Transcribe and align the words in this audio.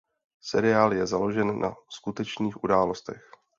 Seriál 0.41 0.93
je 0.93 1.07
založen 1.07 1.59
na 1.59 1.75
skutečných 1.89 2.63
událostech. 2.63 3.31